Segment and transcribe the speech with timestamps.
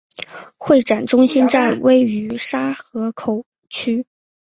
[0.57, 4.03] 会展中心站位于沙河口区。